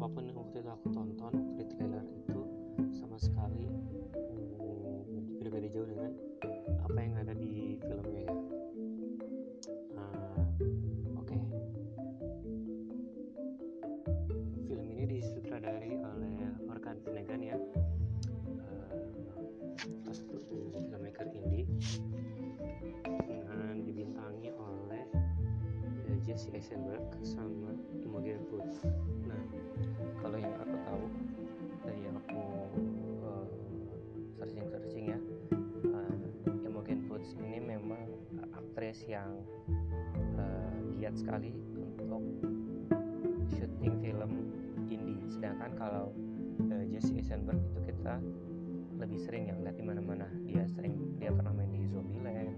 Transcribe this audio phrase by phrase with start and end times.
[0.00, 2.40] apa pun yang waktu itu aku tonton di trailer itu
[2.88, 3.68] sama sekali
[4.16, 6.08] hmm, berbeda jauh dengan
[6.88, 8.32] apa yang ada di filmnya ya.
[9.92, 10.40] Uh,
[11.20, 11.36] oke.
[14.72, 17.60] Film ini disutradari oleh Orkan Finnegan ya.
[18.56, 18.96] Uh,
[20.00, 20.40] salah satu
[20.80, 21.68] filmmaker indie
[23.04, 28.80] dengan dibintangi oleh uh, Jesse Eisenberg sama Imogen Poots
[39.10, 39.42] yang
[40.38, 42.22] uh, giat sekali untuk
[43.50, 44.30] syuting film
[44.86, 45.18] indie.
[45.26, 46.14] Sedangkan kalau
[46.70, 48.22] uh, Jesse Eisenberg itu kita
[49.02, 50.30] lebih sering yang lihat di mana-mana.
[50.46, 52.54] Dia sering dia pernah main di Zombieland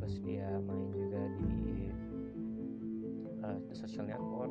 [0.00, 1.86] terus dia main juga di
[3.44, 4.50] uh, The Social Network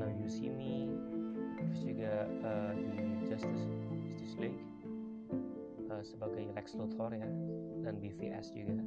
[0.00, 0.90] Now You See Me
[1.60, 3.70] terus juga uh, di Justice
[4.02, 4.60] Justice League
[5.92, 7.28] uh, sebagai Lex Luthor ya
[7.86, 8.82] dan BVS juga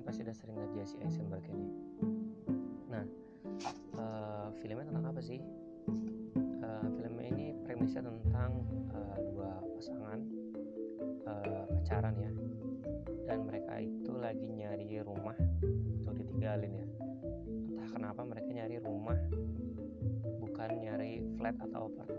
[0.00, 1.68] kalian pasti udah sering lihat Jesse Eisenberg ini.
[2.88, 3.04] Nah
[4.00, 5.44] uh, filmnya tentang apa sih?
[6.64, 8.64] Uh, filmnya ini premisnya tentang
[8.96, 10.24] uh, dua pasangan
[11.28, 12.32] uh, pacaran ya.
[13.28, 15.36] Dan mereka itu lagi nyari rumah
[16.00, 16.86] untuk ditinggalin ya.
[17.68, 19.20] Entah kenapa mereka nyari rumah
[20.40, 22.09] bukan nyari flat atau apartemen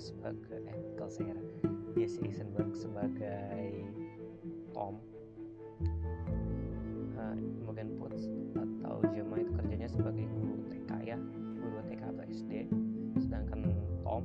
[0.00, 1.42] sebagai eh Michael Cera
[1.92, 3.84] Jesse Eisenberg sebagai
[4.72, 4.96] Tom.
[7.20, 7.36] Uh,
[8.00, 11.16] Poots atau Gemma itu kerjanya sebagai guru TK ya
[11.56, 12.52] guru TK atau SD
[13.16, 13.60] sedangkan
[14.04, 14.24] Tom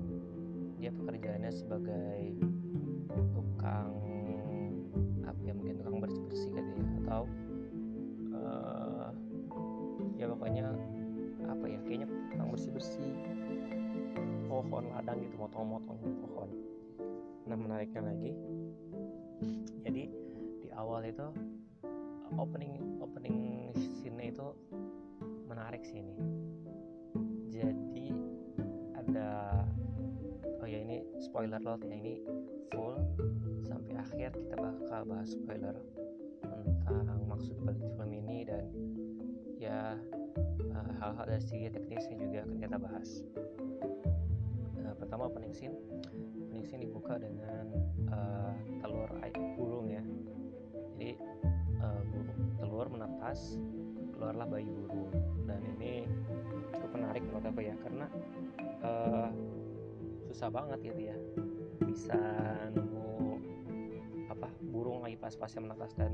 [0.76, 2.36] dia pekerjaannya sebagai
[3.32, 3.96] tukang
[5.24, 7.24] apa ya mungkin tukang bersih bersih gitu ya atau
[8.36, 9.10] uh,
[10.20, 10.68] ya pokoknya
[11.48, 13.35] apa ya kayaknya tukang bersih bersih
[14.64, 16.50] pohon ladang gitu motong-motong pohon.
[17.50, 18.32] Nah menariknya lagi
[19.86, 20.04] jadi
[20.64, 21.28] di awal itu
[22.36, 24.48] opening opening scene itu
[25.46, 26.16] menarik sih ini.
[27.54, 28.08] Jadi
[28.98, 29.62] ada
[30.60, 32.20] oh ya ini spoiler lot ya ini
[32.74, 32.98] full
[33.64, 35.78] sampai akhir kita bakal bahas spoiler
[36.86, 38.66] tentang maksud balik film ini dan
[39.62, 39.96] ya
[40.74, 43.10] uh, hal-hal dari segi teknisnya juga akan kita bahas
[45.06, 45.78] pertama opening scene.
[46.50, 47.70] Opening dibuka dengan
[48.10, 49.06] uh, telur
[49.54, 50.02] burung ya.
[50.98, 51.22] Jadi
[51.78, 53.62] uh, burung, telur menetas
[54.18, 55.14] keluarlah bayi burung.
[55.46, 56.10] Dan ini
[56.74, 58.10] cukup menarik menurut aku ya karena
[58.82, 59.30] uh,
[60.34, 61.18] susah banget gitu ya.
[61.86, 62.18] Bisa
[62.74, 63.38] nemu
[64.34, 66.12] apa burung lagi pas-pasnya menetas dan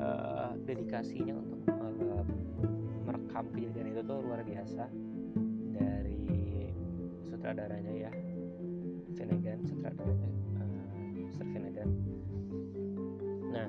[0.00, 2.24] uh, dedikasinya untuk uh,
[3.04, 4.88] merekam kejadian itu tuh luar biasa.
[5.72, 6.41] Dari
[7.42, 8.10] sutradaranya ya.
[9.18, 10.30] Finnegan sutradaranya
[10.62, 10.94] uh,
[11.26, 11.42] Mr.
[11.50, 11.90] Finnegan
[13.50, 13.66] nah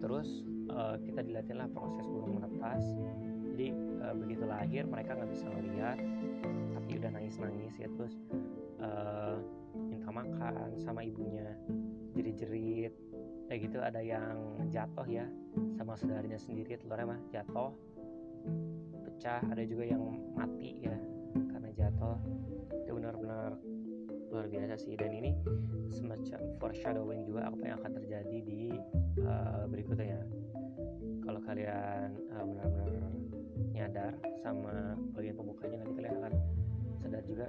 [0.00, 1.20] terus uh, kita
[1.52, 2.80] lah proses burung menetas.
[3.52, 3.68] Jadi
[4.00, 6.00] uh, begitu lahir mereka nggak bisa melihat
[6.72, 8.16] tapi udah nangis nangis ya terus
[8.80, 9.36] uh,
[9.76, 11.52] minta makan sama ibunya.
[12.16, 12.96] Jadi jerit.
[13.52, 14.40] Kayak gitu ada yang
[14.72, 15.28] jatuh ya
[15.76, 17.76] sama saudaranya sendiri telurnya mah jatuh.
[19.04, 20.00] Pecah ada juga yang
[20.32, 20.96] mati ya
[21.34, 22.18] karena jatuh.
[22.84, 23.56] Itu benar-benar
[24.30, 24.94] luar biasa sih.
[24.94, 25.30] Dan ini
[25.90, 28.74] semacam foreshadowing juga apa yang akan terjadi di
[29.22, 30.18] uh, berikutnya.
[30.18, 30.22] Ya
[31.30, 33.02] kalau kalian uh, benar-benar
[33.70, 34.12] nyadar
[34.42, 36.34] sama bagian pembukanya nanti kalian akan
[36.98, 37.46] sadar juga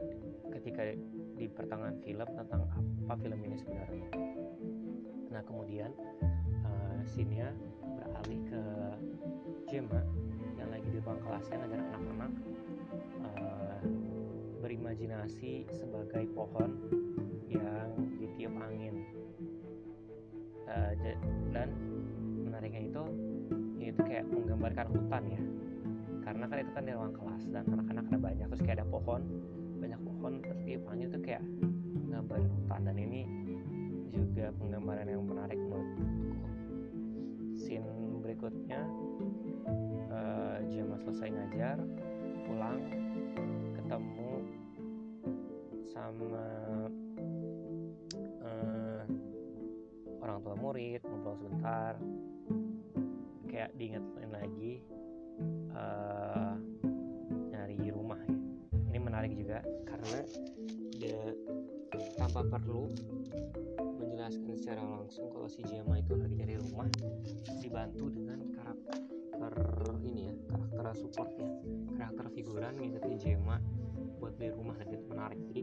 [0.54, 0.82] ketika
[1.36, 4.08] di pertengahan film tentang apa film ini sebenarnya.
[5.34, 5.90] Nah kemudian
[6.62, 7.50] uh, scene-nya
[7.82, 8.64] beralih ke
[9.66, 10.02] Jema
[10.60, 12.32] yang lagi di ruang kelasnya ngajar anak-anak
[14.72, 16.72] berimajinasi sebagai pohon
[17.52, 17.92] yang
[18.24, 19.04] ditiup angin.
[20.64, 20.96] Uh,
[21.52, 21.68] dan
[22.48, 23.04] menariknya itu
[23.84, 25.44] itu kayak menggambarkan hutan ya.
[26.24, 29.22] Karena kan itu kan di ruang kelas dan anak-anak ada banyak terus kayak ada pohon
[29.84, 31.44] banyak pohon tertiup angin itu kayak
[32.08, 32.82] gambar hutan.
[32.88, 33.22] Dan ini
[34.16, 36.04] juga penggambaran yang menarik menurutku.
[37.60, 38.88] Scene berikutnya
[40.08, 41.76] uh, Jema selesai ngajar
[42.48, 42.80] pulang
[43.76, 44.61] ketemu
[45.92, 46.48] sama
[48.40, 49.04] uh,
[50.24, 52.00] orang tua murid ngobrol sebentar
[53.52, 54.74] kayak diingetin lagi
[55.76, 56.56] uh,
[57.52, 58.36] nyari rumah ya.
[58.96, 60.20] ini menarik juga karena
[60.96, 61.36] dia
[62.16, 62.88] tanpa perlu
[64.00, 66.88] menjelaskan secara langsung kalau si Jema itu lagi cari rumah
[67.60, 69.52] dibantu dengan karakter
[70.08, 70.34] ini ya
[70.72, 71.52] karakter support ya
[72.00, 73.60] karakter figuran ngikutin Jema
[74.22, 75.40] buat beli rumah dan menarik.
[75.50, 75.62] Jadi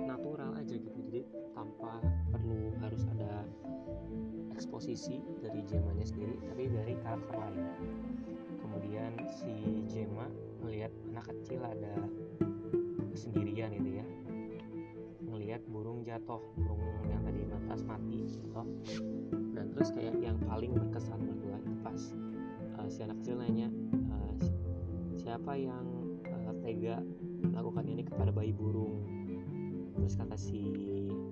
[0.00, 0.98] natural aja gitu.
[1.12, 1.20] Jadi
[1.52, 2.00] tanpa
[2.32, 3.44] perlu harus ada
[4.56, 7.64] eksposisi dari Jemanya sendiri tapi dari karakter lain
[8.60, 9.52] kemudian si
[9.88, 10.28] Jema
[10.60, 11.94] melihat anak kecil ada
[13.16, 14.06] sendirian itu ya.
[15.26, 18.62] Melihat burung jatuh burung yang tadi batas mati gitu
[19.56, 22.00] dan terus kayak yang paling berkesan gue itu pas
[22.78, 23.68] uh, si anak kecil nanya
[24.10, 24.29] uh,
[25.20, 25.84] siapa yang
[26.24, 27.04] uh, tega
[27.44, 29.04] melakukan ini kepada bayi burung?
[29.92, 30.64] Terus kata si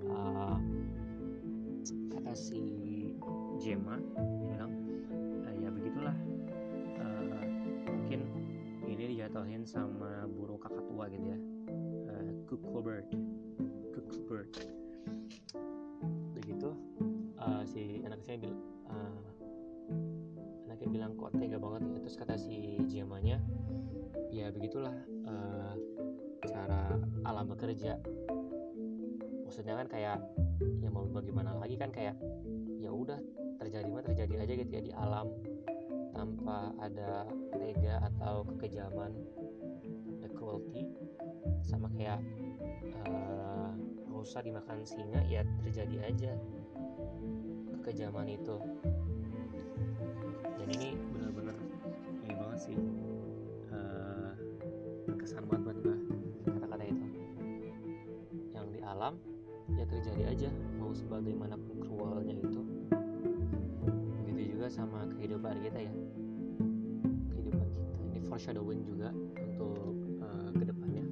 [0.05, 0.57] uh,
[2.13, 2.61] kata si
[3.57, 3.97] Jema
[4.45, 4.71] bilang
[5.41, 6.17] uh, ya begitulah
[7.01, 7.43] uh,
[7.89, 8.29] mungkin
[8.85, 11.39] ini dijatuhin sama burung kakak tua gitu ya
[12.13, 13.09] uh, bird
[14.29, 14.51] bird
[16.37, 16.69] begitu
[17.41, 19.19] uh, si anak saya bilang uh,
[20.89, 21.99] bilang kok tega banget ya?
[22.03, 23.37] Terus kata si Jemanya
[24.29, 24.93] ya begitulah
[25.25, 25.73] uh,
[26.45, 27.97] cara alam bekerja.
[29.45, 30.17] Maksudnya kan kayak
[30.83, 32.17] ya mau bagaimana lagi kan kayak
[32.79, 33.17] ya udah
[33.59, 35.27] terjadi mah terjadi aja gitu ya di alam
[36.15, 39.11] tanpa ada tega atau kekejaman
[40.23, 40.87] the cruelty
[41.63, 42.19] sama kayak
[43.07, 43.71] uh,
[44.09, 46.31] rusa dimakan singa ya terjadi aja
[47.79, 48.55] kekejaman itu
[50.69, 51.57] ini benar-benar
[52.25, 52.77] ini banget sih
[53.73, 54.31] uh,
[55.09, 55.97] berkesan banget buat gue
[56.45, 57.05] kata-kata itu.
[58.53, 59.13] Yang di alam
[59.73, 60.49] ya terjadi aja.
[60.77, 62.61] Mau sebagaimanapun cruelnya itu.
[64.25, 65.93] Begitu juga sama kehidupan kita ya.
[67.33, 67.93] Kehidupan kita.
[68.13, 69.09] Ini foreshadowing juga
[69.41, 71.05] untuk uh, ke depannya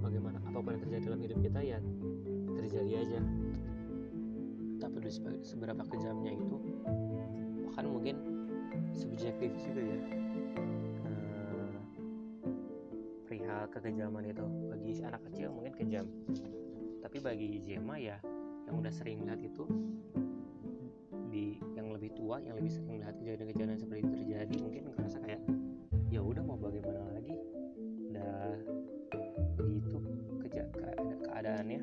[0.00, 1.78] bagaimana apa pun yang terjadi dalam hidup kita ya
[2.56, 3.20] terjadi aja.
[4.76, 5.12] Tak peduli
[5.44, 6.56] seberapa kejamnya itu.
[7.68, 8.35] Bahkan mungkin
[8.96, 10.00] subjektif juga ya.
[11.04, 11.76] Uh,
[13.28, 14.44] perihal kekejaman itu.
[14.72, 16.06] Bagi anak kecil mungkin kejam.
[17.04, 18.18] Tapi bagi Jema ya
[18.66, 19.64] yang udah sering melihat itu
[21.30, 25.42] di yang lebih tua yang lebih sering melihat kejadian-kejadian seperti itu terjadi mungkin ngerasa kayak
[26.10, 27.36] ya udah mau bagaimana lagi?
[28.10, 28.58] Udah
[29.54, 29.96] begitu
[30.42, 30.64] keja
[31.22, 31.82] keadaannya.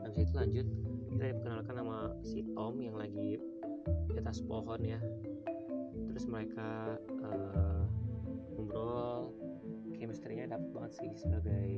[0.00, 0.66] Habis itu lanjut
[1.12, 3.36] kita diperkenalkan sama si Tom yang lagi
[3.86, 5.00] di atas pohon ya
[6.16, 6.96] terus mereka
[7.28, 7.84] uh,
[8.56, 9.36] ngobrol.
[10.00, 11.68] Chemistry-nya dapat banget sih sebagai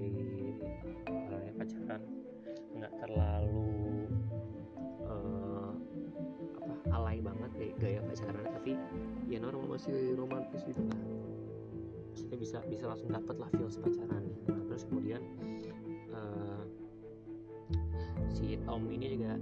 [1.11, 2.03] uh, pacaran.
[2.71, 4.07] Nggak terlalu
[5.11, 5.75] uh,
[6.55, 8.47] apa alay banget kayak gaya pacaran.
[8.55, 8.79] Tapi
[9.27, 11.03] ya normal masih romantis gitu lah.
[12.15, 14.23] Maksudnya bisa bisa langsung dapet lah feel pacaran.
[14.23, 15.23] Nah, terus kemudian
[16.15, 16.63] uh,
[18.31, 19.35] si Tom ini juga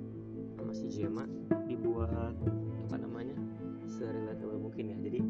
[0.56, 1.28] sama si Gemma
[1.68, 2.32] dibuat
[3.96, 4.96] serelatable mungkin ya.
[5.00, 5.20] Jadi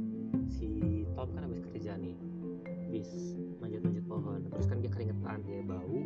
[0.51, 0.69] si
[1.15, 2.19] Tom kan habis kerja nih.
[2.91, 3.09] Habis
[3.63, 4.41] manjat-manjat pohon.
[4.51, 5.99] Terus kan dia keringetan dia bau.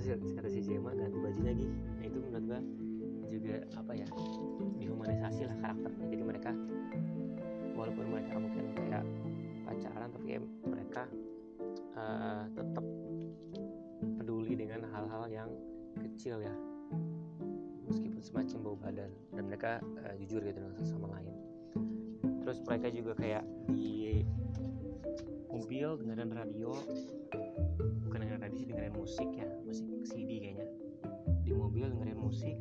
[0.00, 1.66] Terus kata si Gemma ganti baju lagi.
[1.68, 2.60] Nah itu menurut gua
[3.28, 4.08] juga apa ya
[4.80, 6.06] dihumanisasi lah karakternya.
[6.08, 6.50] Jadi mereka
[7.74, 9.04] walaupun mereka mungkin kayak
[9.64, 11.02] pacaran tapi ya mereka
[11.98, 12.84] uh, tetap
[14.20, 15.50] peduli dengan hal-hal yang
[16.00, 16.54] kecil ya.
[17.84, 19.10] Meskipun semacam bau badan.
[19.34, 21.53] Dan mereka uh, jujur gitu dengan sama lain
[22.44, 24.22] terus mereka juga kayak di
[25.54, 26.70] mobil dengerin radio.
[28.04, 29.48] Bukan dengerin radio sih dengerin musik ya.
[29.64, 30.66] Musik CD kayaknya.
[31.46, 32.58] Di mobil dengerin musik.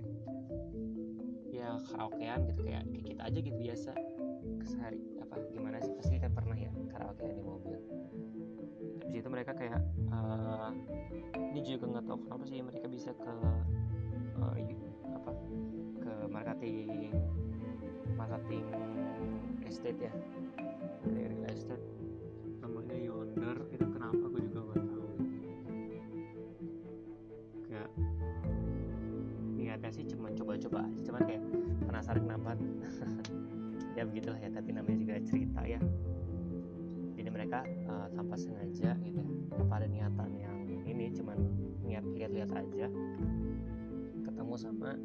[1.51, 3.91] Ya karaokean gitu kayak, kayak kita aja gitu biasa.
[4.61, 5.91] Kesehari apa gimana sih?
[5.99, 7.77] Pasti kan pernah ya karaokean di mobil.
[9.03, 10.71] Habis itu mereka kayak uh,
[11.53, 13.35] ini juga nggak tahu kenapa sih mereka bisa ke
[14.41, 14.55] uh,
[15.11, 15.31] apa
[16.01, 17.13] ke marketing
[18.23, 18.63] marketing
[19.67, 20.13] estate ya.
[21.03, 21.83] Dari real estate.
[22.63, 25.07] Namanya Yonder itu kenapa gue juga gak tahu.
[27.67, 27.89] Kayak
[29.59, 31.43] niatnya sih cuma coba-coba aja cuman kayak
[31.83, 32.51] penasaran kenapa.
[33.93, 35.77] Ya begitulah ya tapi namanya juga cerita ya.
[37.13, 40.57] Jadi mereka uh, tanpa sengaja gitu ya tanpa ada niatan yang
[40.89, 41.37] ini cuman
[41.85, 42.89] niat lihat-lihat aja.
[44.25, 44.97] Ketemu sama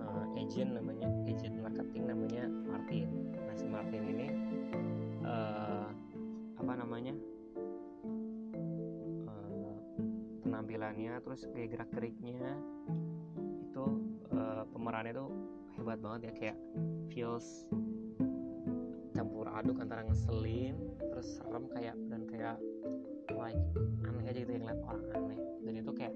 [0.00, 3.08] uh, agent namanya agent marketing namanya Martin.
[3.34, 4.26] Nah si Martin ini
[5.22, 5.88] uh,
[6.58, 7.14] apa namanya?
[9.28, 9.76] Uh,
[10.42, 12.56] penampilannya terus kayak gerak geriknya
[13.68, 13.84] itu
[14.34, 15.30] uh, pemerannya tuh
[15.78, 16.58] hebat banget ya kayak
[17.12, 17.66] feels
[19.14, 22.56] campur aduk antara ngeselin terus serem kayak dan kayak
[23.34, 23.58] like
[24.06, 25.38] aneh aja gitu yang lihat orang aneh.
[25.62, 26.14] Dan itu kayak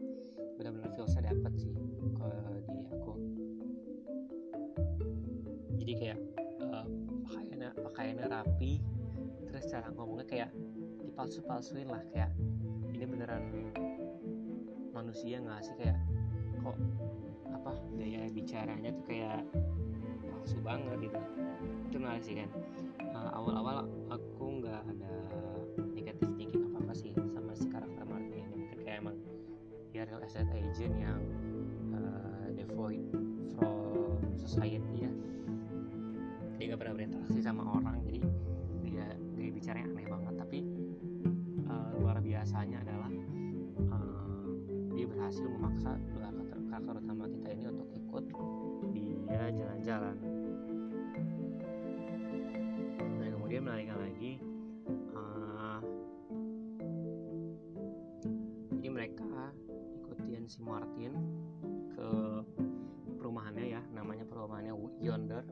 [0.59, 1.75] benar-benar feelsnya dapet sih
[2.19, 2.31] ke
[5.93, 6.21] jadi kayak
[6.73, 6.89] uh,
[7.29, 8.81] pakaiannya pakaiannya rapi
[9.45, 10.51] terus cara ngomongnya kayak
[11.05, 12.33] dipalsu-palsuin lah kayak
[12.97, 13.45] ini beneran
[14.97, 15.77] manusia nggak sih?
[15.77, 16.01] Kayak
[16.65, 16.81] kok
[17.53, 19.45] apa gaya bicaranya tuh kayak
[20.33, 21.21] palsu banget gitu.
[21.93, 22.49] Itu menarik sih kan?
[23.13, 25.13] Uh, awal-awal aku nggak ada
[25.93, 28.65] negatif thinking apa apa sih sama si karakter Martin ini.
[28.65, 29.21] Mungkin kayak emang
[29.93, 31.21] dia real estate agent yang
[31.93, 33.05] uh, devoid
[33.61, 35.13] from society ya
[36.63, 38.23] dia nggak pernah berinteraksi sama orang jadi
[38.87, 40.35] dia gaya bicaranya aneh banget.
[40.39, 40.59] Tapi
[41.67, 43.11] uh, luar biasanya adalah
[43.91, 44.47] uh,
[44.95, 48.25] dia berhasil memaksa dua karakter, karakter utama kita ini untuk ikut
[48.95, 50.17] dia jalan-jalan.
[53.19, 54.33] Nah kemudian menariknya lagi
[55.19, 55.83] uh,
[58.79, 59.51] jadi mereka
[59.99, 61.11] ikutin si Martin
[61.91, 62.11] ke
[63.19, 65.43] perumahannya ya namanya perumahannya Yonder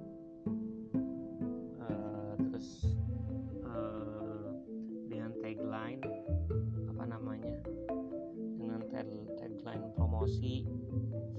[2.61, 2.93] terus
[3.65, 4.53] uh,
[5.09, 6.05] dengan tagline
[6.93, 7.57] apa namanya
[8.61, 8.85] dengan
[9.41, 10.69] tagline promosi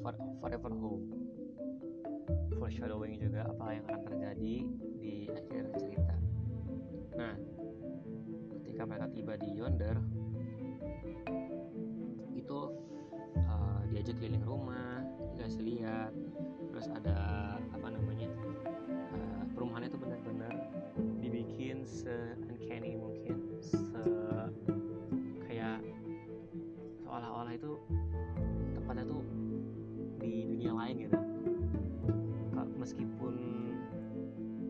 [0.01, 1.13] for, forever home.
[2.57, 4.55] Foreshadowing juga apa yang akan terjadi
[4.97, 6.17] di akhir cerita.
[7.13, 7.37] Nah
[8.65, 10.01] ketika mereka tiba di Yonder
[12.33, 12.59] itu
[13.45, 15.05] uh, diajak keliling rumah
[15.37, 16.17] dikasih lihat
[16.73, 17.13] terus ada
[17.61, 18.40] apa namanya
[21.91, 22.15] se
[22.47, 23.83] uncanny mungkin se
[25.43, 25.83] kayak
[27.03, 27.75] seolah-olah itu
[28.79, 29.23] tempatnya tuh
[30.23, 31.19] di dunia lain gitu.
[32.79, 33.35] Meskipun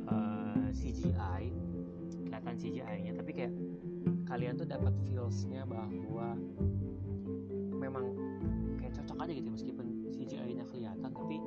[0.10, 1.54] uh, CGI
[2.26, 3.54] kelihatan CGI-nya tapi kayak
[4.26, 6.36] kalian tuh dapat feelsnya bahwa
[7.78, 8.18] memang
[8.82, 11.38] kayak cocok aja gitu meskipun CGI-nya kelihatan tapi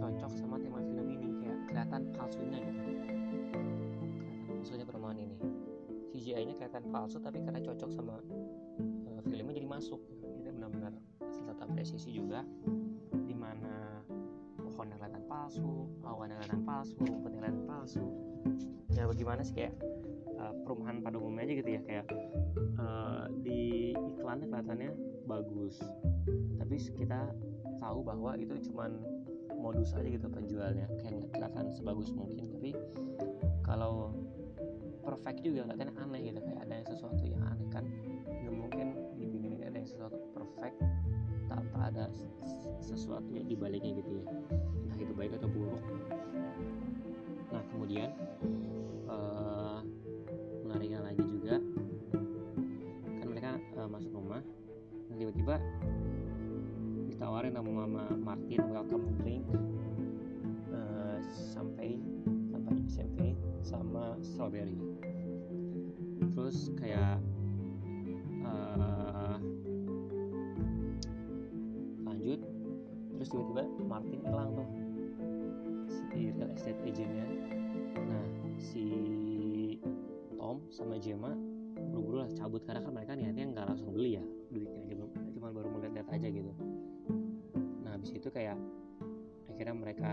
[0.00, 2.63] cocok sama tema film ini kayak kelihatan palsunya
[6.64, 10.24] kelihatan palsu tapi karena cocok sama uh, filmnya jadi masuk gitu.
[10.40, 12.40] itu benar-benar salah satu apresiasi juga
[13.12, 14.00] di mana
[14.56, 18.04] pohonnya kelihatan palsu, awannya kelihatan palsu, rumputnya kelihatan palsu.
[18.96, 19.76] Ya bagaimana sih kayak
[20.40, 22.06] uh, perumahan pada umumnya aja gitu ya kayak
[22.80, 24.90] uh, di iklannya kelihatannya
[25.28, 25.76] bagus,
[26.56, 27.28] tapi kita
[27.76, 28.96] tahu bahwa itu cuman
[29.60, 32.72] modus aja gitu penjualnya kayak kelihatan sebagus mungkin tapi
[33.60, 34.16] kalau
[35.04, 37.84] perfect juga kelihatannya aneh gitu kayak ada yang sesuatu yang aneh kan.
[38.26, 38.86] Nggak mungkin
[39.20, 40.76] di dunia ini ada yang sesuatu perfect
[41.46, 42.04] tanpa ada
[42.80, 44.24] sesuatu yang dibaliknya gitu ya.
[44.88, 45.82] Entah itu baik atau buruk.
[47.52, 48.10] Nah kemudian
[49.06, 49.78] uh,
[50.64, 51.60] menariknya lagi juga
[53.20, 54.42] kan mereka uh, masuk rumah
[55.12, 55.54] dan tiba-tiba
[57.06, 59.46] ditawarin sama mama Martin welcome drink
[60.74, 61.20] uh,
[61.54, 62.00] sampai
[63.80, 64.78] sama strawberry.
[66.34, 67.18] Terus kayak
[68.46, 69.38] uh,
[72.06, 72.40] lanjut.
[73.18, 74.68] Terus tiba-tiba Martin hilang tuh.
[75.90, 77.26] Si real estate agentnya.
[77.98, 78.24] Nah
[78.58, 78.86] si
[80.38, 81.34] Tom sama Gemma
[81.74, 85.48] buru-buru lah cabut karena kan mereka niatnya nggak langsung beli ya duitnya aja belum cuma
[85.50, 86.52] baru melihat-lihat aja gitu.
[87.82, 88.58] Nah habis itu kayak
[89.50, 90.10] akhirnya mereka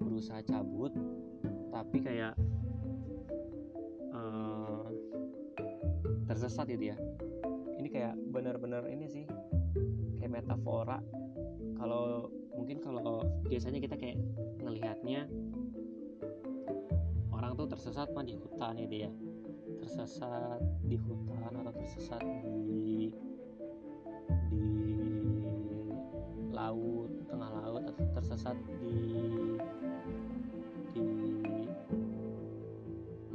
[0.00, 0.92] berusaha cabut
[1.72, 2.32] tapi kayak
[4.20, 4.84] uh,
[6.28, 6.96] tersesat gitu ya.
[7.80, 9.24] Ini kayak benar-benar ini sih
[10.20, 11.00] kayak metafora.
[11.80, 14.20] Kalau mungkin kalau biasanya kita kayak
[14.60, 15.24] ngelihatnya
[17.32, 19.10] orang tuh tersesat mah di hutan gitu ya.
[19.80, 22.22] Tersesat di hutan atau tersesat
[22.68, 23.08] di
[24.52, 24.68] di
[26.52, 29.49] laut tengah laut atau tersesat di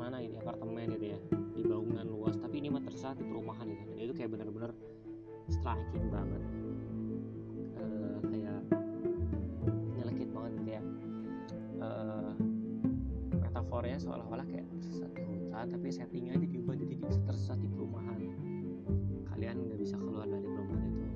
[0.05, 1.19] mana ini apartemen gitu ya
[1.57, 2.37] di bangunan luas.
[2.37, 3.89] Tapi ini mah terserah di perumahan gitu.
[3.97, 4.69] Itu kayak bener-bener
[5.49, 6.41] striking banget.
[7.81, 8.61] Uh, kayak
[9.97, 10.81] nyelekit banget gitu ya.
[11.81, 12.31] Eh, uh,
[13.33, 16.95] metafornya seolah-olah kayak tersesat di hutan tapi settingnya aja diubah jadi
[17.25, 18.21] tersesat di perumahan.
[19.33, 21.07] Kalian nggak bisa keluar dari perumahan itu.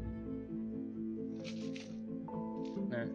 [2.89, 3.05] Nah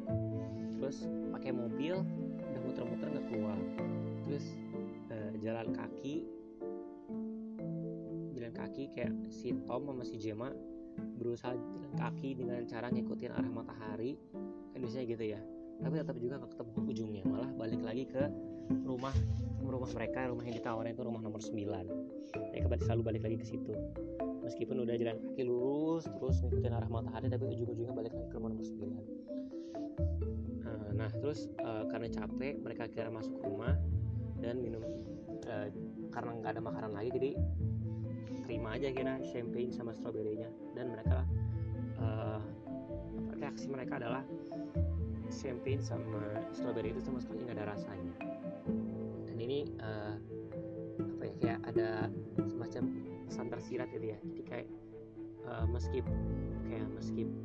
[0.79, 1.99] terus pakai mobil
[2.47, 3.59] udah muter-muter nggak keluar.
[4.31, 4.47] Terus
[5.11, 6.25] uh, jalan kaki.
[8.35, 10.51] Jalan kaki kayak si Tom sama si Gemma
[11.19, 14.17] berusaha jalan kaki dengan cara ngikutin arah matahari.
[14.73, 15.41] Kan biasanya gitu ya.
[15.83, 17.23] Tapi tetap juga gak ketemu ujungnya.
[17.27, 18.23] Malah balik lagi ke
[18.87, 19.15] rumah
[19.65, 20.31] rumah mereka.
[20.31, 21.55] Rumah yang ditawarin itu rumah nomor 9
[22.35, 23.75] ya kembali selalu balik lagi ke situ.
[24.43, 28.51] Meskipun udah jalan kaki lurus terus ngikutin arah matahari tapi ujung-ujungnya balik lagi ke rumah
[28.55, 29.25] nomor 9
[30.95, 33.75] nah terus uh, karena capek mereka kira masuk rumah
[34.45, 34.85] dan minum
[35.49, 35.69] uh,
[36.13, 37.31] karena nggak ada makanan lagi jadi
[38.45, 41.25] terima aja kira champagne sama stroberinya dan mereka
[41.97, 42.41] uh,
[43.41, 44.23] reaksi mereka adalah
[45.35, 46.21] champagne sama
[46.55, 48.15] strawberry itu sama sekali nggak ada rasanya.
[49.27, 50.15] Dan ini uh,
[51.01, 51.89] apa ya kayak ada
[52.47, 52.83] semacam
[53.27, 54.19] pesan tersirat gitu ya.
[54.23, 54.69] Jadi kayak
[55.49, 56.17] uh, meskipun
[56.71, 57.37] kayak meskipun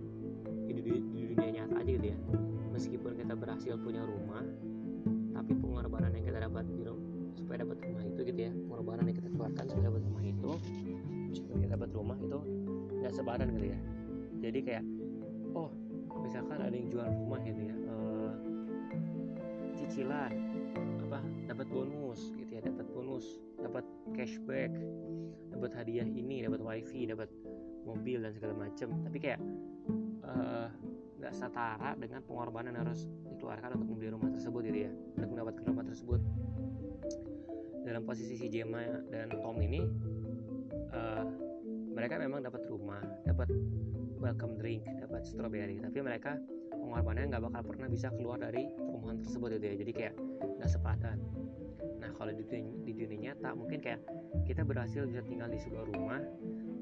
[0.70, 2.18] di, di, di dunia nyata aja gitu ya.
[2.70, 4.46] Meskipun kita berhasil punya rumah
[5.40, 6.84] tapi pengorbanan yang kita dapat di
[7.40, 8.52] supaya dapat rumah itu gitu ya.
[8.52, 10.52] Pengorbanan yang kita keluarkan supaya dapat rumah itu
[11.32, 12.40] supaya kita dapat rumah itu
[13.00, 13.80] nggak sepadan gitu ya.
[14.44, 14.84] Jadi kayak
[15.56, 15.70] oh
[16.20, 18.34] misalkan ada yang jual rumah gitu ya uh,
[19.80, 20.34] cicilan
[21.08, 23.26] apa dapat bonus gitu ya dapat bonus
[23.58, 24.70] dapat cashback
[25.56, 27.32] dapat hadiah ini dapat wifi dapat
[27.88, 28.94] mobil dan segala macam.
[29.08, 29.42] Tapi kayak
[31.20, 35.64] nggak setara dengan pengorbanan yang harus dikeluarkan untuk membeli rumah tersebut gitu ya untuk mendapatkan
[35.68, 36.22] rumah tersebut.
[37.84, 39.84] Dalam posisi si Gemma dan Tom ini
[40.96, 41.26] uh,
[41.92, 43.52] mereka memang dapat rumah dapat
[44.20, 46.40] welcome drink dapat strawberry tapi mereka
[46.72, 49.76] pengorbanannya nggak bakal pernah bisa keluar dari perumahan tersebut gitu ya.
[49.76, 50.16] Jadi kayak
[50.60, 51.20] nggak sepadan
[52.00, 54.00] nah kalau di dunia, di dunia nyata mungkin kayak
[54.48, 56.24] kita berhasil bisa tinggal di sebuah rumah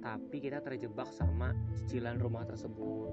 [0.01, 3.09] tapi kita terjebak sama cicilan rumah tersebut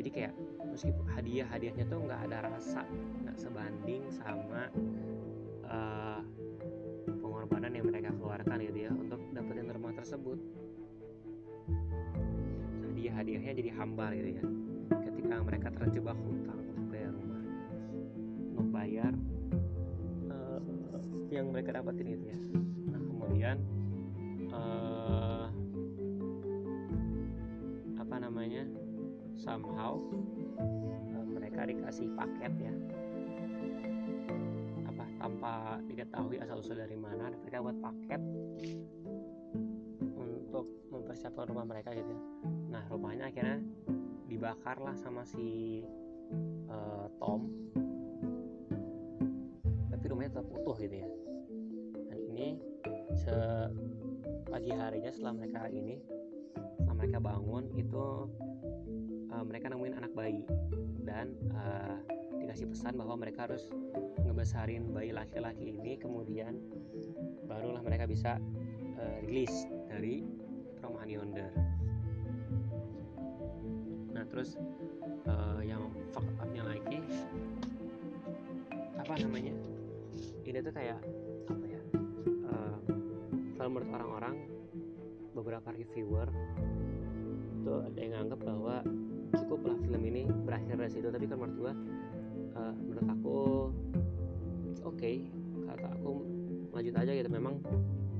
[0.00, 0.34] jadi kayak
[0.64, 2.88] meskipun hadiah hadiahnya tuh nggak ada rasa
[3.20, 4.72] nggak sebanding sama
[5.68, 6.24] uh,
[7.20, 10.40] pengorbanan yang mereka keluarkan gitu ya untuk dapetin rumah tersebut.
[12.88, 14.44] Hadiah-hadiahnya jadi hambar gitu ya.
[15.04, 17.42] Ketika mereka terjebak hutang untuk bayar rumah
[18.56, 19.12] untuk bayar
[20.32, 20.60] uh,
[21.28, 22.38] yang mereka dapatin gitu ya.
[22.88, 23.56] Nah kemudian
[24.48, 24.89] uh,
[29.40, 29.96] somehow
[30.60, 32.74] uh, mereka dikasih paket ya.
[34.84, 38.20] Apa tanpa diketahui asal usul dari mana mereka buat paket
[40.20, 42.22] untuk mempersiapkan rumah mereka gitu ya.
[42.68, 43.64] Nah rumahnya akhirnya
[44.28, 45.80] dibakar lah sama si
[46.68, 47.48] uh, Tom.
[49.88, 51.08] Tapi rumahnya tetap utuh gitu ya.
[52.12, 52.48] Dan ini
[53.16, 53.34] se
[54.52, 55.96] pagi harinya setelah mereka ini
[56.76, 58.06] setelah mereka bangun itu
[59.32, 60.42] uh, mereka nemuin anak bayi.
[61.02, 61.98] Dan uh,
[62.38, 63.70] dikasih pesan bahwa mereka harus
[64.26, 66.58] ngebesarin bayi laki-laki ini kemudian
[67.46, 68.38] barulah mereka bisa
[68.98, 70.24] uh, rilis dari
[70.78, 71.52] perumahan yonder
[74.10, 74.58] nah terus
[75.28, 76.98] uh, yang fuck upnya lagi
[79.10, 79.56] apa namanya?
[80.46, 81.02] Ini tuh kayak
[81.50, 81.82] apa ya?
[82.46, 82.78] Uh,
[83.58, 84.36] kalau menurut orang-orang
[85.34, 86.30] beberapa reviewer
[87.58, 88.76] itu ada yang nganggap bahwa
[89.60, 91.72] cukuplah film ini berakhir dari situ tapi kan menurut gua
[92.56, 93.38] uh, menurut aku
[94.88, 95.28] oke okay.
[95.68, 96.24] kata aku
[96.72, 97.28] lanjut aja gitu.
[97.28, 97.60] Memang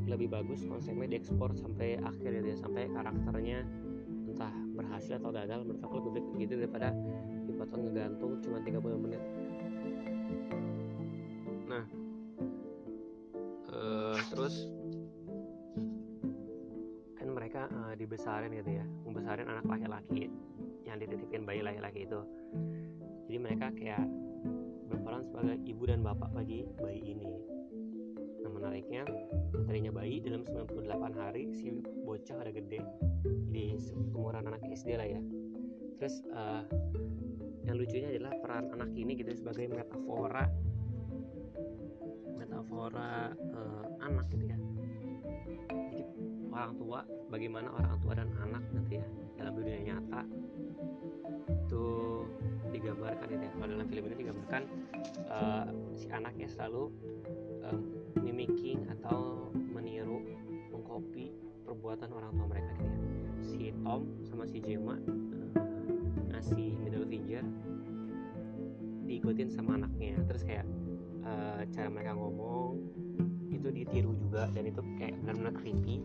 [0.05, 3.65] lebih bagus konsepnya diekspor sampai akhir gitu ya sampai karakternya
[4.29, 5.65] entah berhasil atau gagal.
[5.65, 6.93] Menurut aku lebih baik gitu daripada
[7.49, 9.23] dipotong ngegantung cuma 30 menit.
[11.73, 11.85] Nah
[13.73, 14.69] uh, terus
[17.17, 20.29] kan mereka uh, dibesarin gitu ya membesarin anak laki-laki
[20.91, 22.21] yang dititipin bayi laki-laki itu.
[23.31, 24.03] Jadi mereka kayak
[24.91, 27.31] berperan sebagai ibu dan bapak bagi bayi ini.
[28.43, 29.07] Nah menariknya
[29.71, 31.71] tadinya bayi dalam 98 hari si
[32.03, 32.83] bocah ada gede.
[33.55, 33.79] Di
[34.19, 35.23] umuran anak SD lah ya.
[36.03, 36.67] Terus uh,
[37.63, 40.51] yang lucunya adalah peran anak ini gitu sebagai metafora.
[42.35, 44.59] Metafora uh, anak gitu ya
[46.61, 47.01] orang tua
[47.33, 49.07] bagaimana orang tua dan anak nanti ya
[49.41, 50.23] dalam dunia nyata.
[51.49, 51.85] Itu
[52.69, 53.53] digambarkan gitu ya.
[53.57, 54.63] Kalau dalam film ini digambarkan
[55.33, 56.93] uh, si anaknya selalu
[57.65, 57.81] um,
[58.21, 60.21] mimicking atau meniru
[60.69, 61.33] mengcopy
[61.65, 63.09] perbuatan orang tua mereka gitu ya.
[63.41, 65.49] Si Tom sama si Jema uh,
[66.29, 67.45] ngasih middle finger
[69.09, 70.21] diikutin sama anaknya.
[70.29, 70.69] Terus kayak
[71.25, 72.77] uh, cara mereka ngomong
[73.61, 76.01] itu ditiru juga dan itu kayak benar-benar creepy.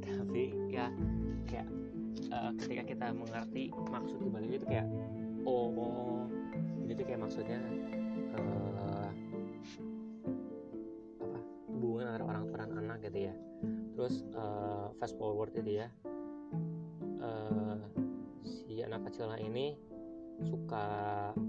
[0.00, 0.88] Tapi ya
[1.44, 1.68] kayak
[2.32, 4.88] uh, ketika kita mengerti maksud dibalik itu kayak
[5.44, 6.24] oh, oh.
[6.88, 7.60] Itu kayak maksudnya
[8.40, 9.08] uh,
[11.20, 11.38] apa
[11.68, 13.34] hubungan antara orang tua dan anak gitu ya.
[13.94, 15.88] Terus uh, fast forward itu ya.
[17.20, 17.80] Uh,
[18.44, 19.76] si anak kecil ini
[20.42, 20.86] suka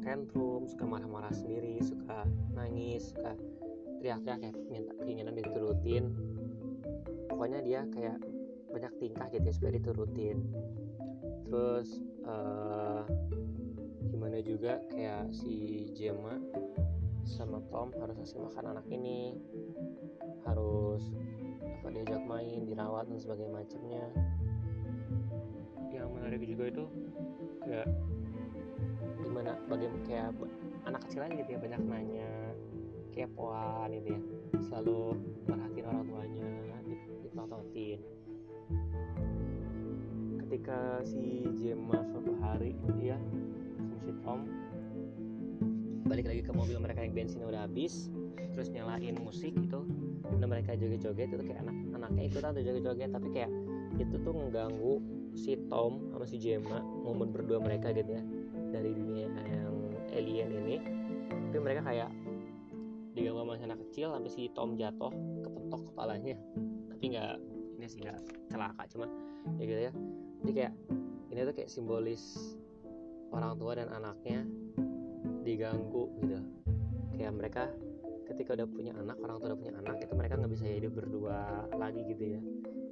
[0.05, 2.21] tantrum suka marah-marah sendiri suka
[2.53, 3.33] nangis suka
[3.99, 6.13] teriak-teriak kayak minta keinginan diturutin.
[7.29, 8.17] Pokoknya dia kayak
[8.71, 10.37] banyak tingkah gitu ya supaya diturutin.
[11.47, 11.89] Terus
[12.27, 13.03] uh,
[14.11, 16.39] gimana juga kayak si Gemma
[17.25, 19.39] sama Tom harus kasih makan anak ini.
[20.43, 21.03] Harus
[21.63, 24.05] apa diajak main dirawat dan sebagainya macamnya.
[25.93, 26.85] Yang menarik juga itu
[27.65, 27.87] kayak
[29.25, 30.29] gimana bagaimana kayak
[30.85, 32.29] anak kecil aja gitu ya banyak nanya
[33.15, 34.21] kepoan gitu ya.
[34.67, 35.15] Selalu
[35.47, 36.49] merhatiin orang tuanya
[37.23, 37.99] dipelototin
[40.45, 43.17] ketika si Gemma suatu hari ya
[43.75, 44.39] sama si Tom
[46.05, 48.13] balik lagi ke mobil mereka yang bensinnya udah habis
[48.53, 49.81] terus nyalain musik itu
[50.37, 53.51] dan mereka joget-joget itu kayak anak-anaknya itu tuh joget-joget tapi kayak
[53.97, 54.93] itu tuh mengganggu
[55.35, 58.23] si Tom sama si Gemma momen berdua mereka gitu ya
[58.71, 59.75] dari dunia yang
[60.15, 60.77] alien ini.
[61.51, 62.11] Tapi mereka kayak
[63.55, 65.11] sama anak kecil sampai si Tom jatuh
[65.43, 66.35] kepetok kepalanya.
[66.91, 67.33] Tapi nggak
[67.79, 68.19] ini sih nggak
[68.51, 69.05] celaka cuma
[69.57, 69.91] ya gitu ya.
[70.43, 70.73] Jadi kayak
[71.31, 72.23] ini tuh kayak simbolis
[73.31, 74.43] orang tua dan anaknya
[75.47, 76.39] diganggu gitu.
[77.15, 77.63] Kayak mereka
[78.25, 81.69] ketika udah punya anak orang tua udah punya anak itu mereka nggak bisa hidup berdua
[81.75, 82.41] lagi gitu ya.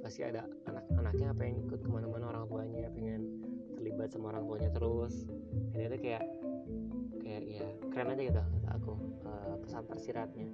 [0.00, 3.40] Pasti ada anak-anaknya pengen ikut ke mana-mana orang tuanya pengen
[3.76, 5.28] terlibat sama orang tuanya terus.
[5.76, 6.24] Ini tuh kayak
[7.24, 8.42] kayak ya keren aja gitu
[9.62, 10.48] pesan tersiratnya.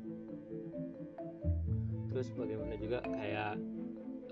[2.10, 3.54] Terus bagaimana juga kayak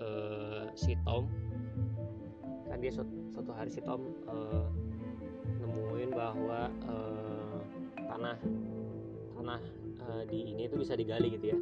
[0.03, 1.31] uh, si Tom?
[2.67, 4.67] Kan dia suatu, suatu hari si Tom uh,
[5.63, 7.59] nemuin bahwa uh,
[7.95, 8.37] tanah
[9.39, 9.61] tanah
[10.03, 11.59] uh, di ini itu bisa digali gitu ya.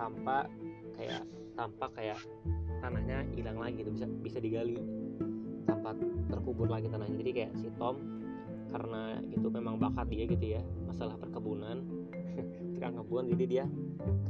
[0.00, 0.48] Tanpa
[0.96, 1.22] kayak
[1.54, 2.18] tanpa kayak
[2.80, 4.80] tanahnya hilang lagi gitu bisa bisa digali.
[5.68, 5.92] Tanpa
[6.32, 7.16] terkubur lagi tanahnya.
[7.20, 8.17] Jadi kayak si Tom
[8.68, 11.84] karena itu memang bakat dia gitu ya masalah perkebunan.
[12.76, 13.64] Tukang kebun jadi dia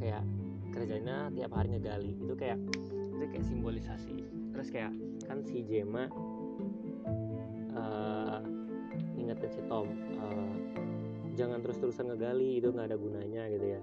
[0.01, 0.25] kayak
[0.73, 2.15] kerjanya tiap hari ngegali.
[2.19, 2.59] Itu kayak
[3.19, 4.17] itu kayak simbolisasi.
[4.55, 4.93] Terus kayak
[5.27, 6.09] kan si Jema
[7.75, 8.41] uh,
[9.19, 9.87] ingetin si Tom
[10.19, 10.55] uh,
[11.39, 13.81] jangan terus-terusan ngegali itu nggak ada gunanya gitu ya.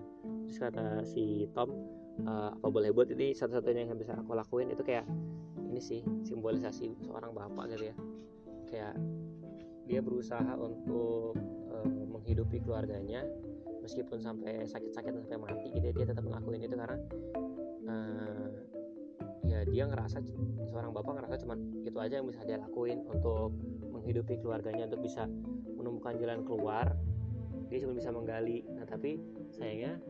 [0.47, 1.71] Terus kata si Tom
[2.27, 4.71] uh, apa boleh buat ini satu-satunya yang bisa aku lakuin?
[4.71, 5.07] Itu kayak
[5.71, 7.95] ini sih simbolisasi seorang bapak gitu ya.
[8.67, 8.93] Kayak
[9.85, 11.37] dia berusaha untuk
[11.69, 13.25] uh, menghidupi keluarganya
[13.85, 16.97] meskipun sampai sakit-sakit sampai mati gitu ya, dia tetap ngelakuin itu karena
[17.85, 18.49] uh,
[19.45, 20.25] ya dia ngerasa
[20.73, 23.53] seorang bapak ngerasa cuman itu aja yang bisa dia lakuin untuk
[23.93, 25.29] menghidupi keluarganya untuk bisa
[25.77, 26.97] menemukan jalan keluar.
[27.69, 28.65] Dia cuma bisa menggali.
[28.73, 29.21] Nah tapi
[29.53, 30.01] sayangnya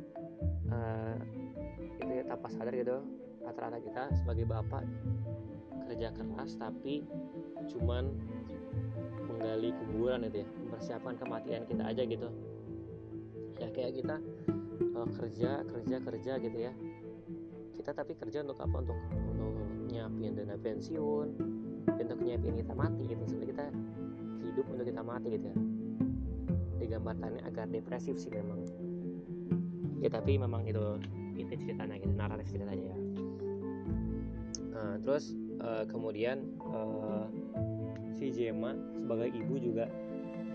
[0.71, 1.15] uh,
[1.99, 3.03] itu ya tanpa sadar gitu
[3.43, 4.83] rata-rata kita sebagai bapak
[5.85, 7.05] kerja keras tapi
[7.69, 8.09] cuman
[9.35, 12.29] menggali kuburan itu ya mempersiapkan kematian kita aja gitu.
[13.59, 14.15] Ya kayak kita
[14.95, 16.71] uh, kerja kerja kerja gitu ya.
[17.75, 18.75] Kita tapi kerja untuk apa?
[18.79, 19.51] Untuk untuk
[19.91, 21.27] nyiapin dana pensiun
[21.85, 23.23] untuk nyiapin kita mati gitu.
[23.27, 23.65] Sebenarnya kita
[24.47, 25.57] hidup untuk kita mati gitu ya.
[26.79, 28.63] Digambarkannya agak depresif sih memang.
[29.99, 30.99] Ya tapi memang itu
[31.35, 32.97] itu ceritanya gitu naratif ceritanya ya.
[34.75, 37.27] Nah, terus uh, kemudian uh,
[38.15, 39.91] si Jema sebagai ibu juga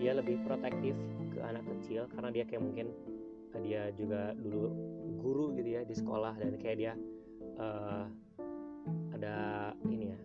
[0.01, 0.97] dia lebih protektif
[1.29, 2.89] ke anak kecil karena dia kayak mungkin
[3.53, 4.73] uh, dia juga dulu
[5.21, 6.93] guru gitu ya di sekolah dan kayak dia
[7.61, 8.09] uh,
[9.13, 9.35] ada
[9.85, 10.19] ini ya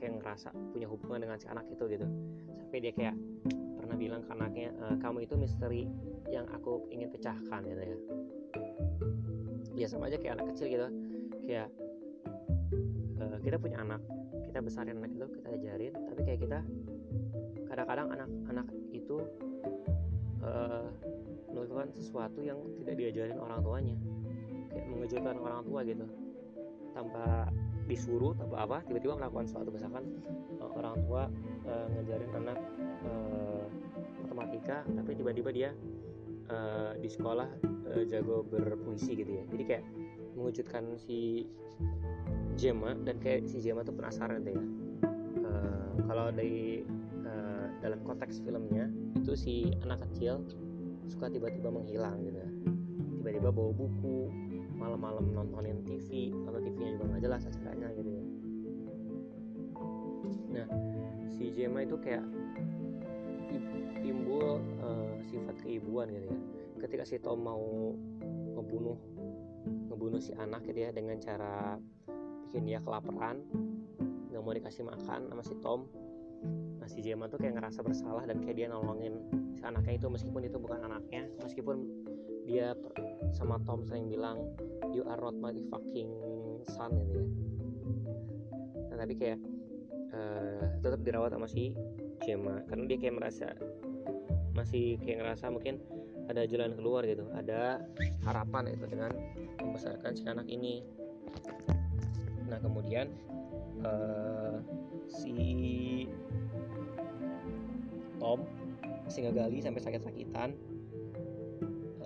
[0.00, 2.06] kayak ngerasa punya hubungan dengan si anak itu gitu.
[2.56, 3.16] Sampai dia kayak
[3.76, 5.82] pernah bilang ke anaknya e, kamu itu misteri
[6.30, 7.98] yang aku ingin pecahkan gitu ya.
[9.74, 10.86] Ya sama aja kayak anak kecil gitu.
[11.44, 11.68] Kayak
[13.20, 14.00] uh, kita punya anak
[14.58, 15.94] kita besarin anak itu kita ajarin.
[15.94, 16.58] Tapi kayak kita
[17.70, 19.22] kadang-kadang anak-anak itu
[20.42, 20.90] uh,
[21.54, 23.96] melakukan sesuatu yang tidak diajarin orang tuanya.
[24.74, 26.06] Kayak mengejutkan orang tua gitu.
[26.90, 27.54] Tanpa
[27.86, 29.70] disuruh tanpa apa tiba-tiba melakukan sesuatu.
[29.70, 30.10] Misalkan
[30.58, 31.30] uh, orang tua
[31.62, 32.58] uh, ngajarin anak
[33.06, 33.62] uh,
[34.26, 35.70] matematika tapi tiba-tiba dia
[36.50, 37.46] uh, di sekolah
[37.94, 39.44] uh, jago berpuisi gitu ya.
[39.54, 39.84] Jadi kayak
[40.34, 41.46] mengejutkan si
[42.58, 44.64] Jema dan kayak si Jema tuh penasaran deh ya.
[45.46, 46.82] Uh, kalau dari
[47.22, 50.42] uh, dalam konteks filmnya itu si anak kecil
[51.06, 52.42] suka tiba-tiba menghilang gitu
[53.22, 54.28] tiba-tiba bawa buku
[54.74, 58.24] malam-malam nontonin TV atau TV-nya juga nggak jelas acaranya gitu ya.
[60.54, 60.66] Nah
[61.34, 62.26] si Gemma itu kayak
[64.02, 66.40] timbul uh, sifat keibuan gitu ya.
[66.78, 67.94] Ketika si Tom mau
[68.54, 68.98] ngebunuh
[69.90, 71.76] ngebunuh si anak gitu ya dengan cara
[72.48, 73.44] bikin dia kelaparan
[74.32, 75.84] nggak mau dikasih makan sama si Tom.
[76.80, 79.20] Nah si Gemma tuh kayak ngerasa bersalah dan kayak dia nolongin
[79.52, 81.84] si anaknya itu meskipun itu bukan anaknya meskipun
[82.48, 82.72] dia
[83.36, 84.40] sama Tom sering bilang
[84.96, 86.08] you are not my fucking
[86.72, 87.26] son gitu ya.
[88.88, 89.38] Nah tapi kayak
[90.16, 91.76] uh, tetap dirawat sama si
[92.24, 93.52] Gemma karena dia kayak merasa
[94.56, 95.78] masih kayak ngerasa mungkin
[96.28, 97.84] ada jalan keluar gitu ada
[98.26, 99.12] harapan itu dengan
[99.60, 100.82] membesarkan si anak ini
[102.48, 103.12] nah kemudian
[103.84, 104.58] uh,
[105.08, 106.08] si
[108.18, 108.42] Tom
[109.06, 110.56] masih ngegali sampai sakit-sakitan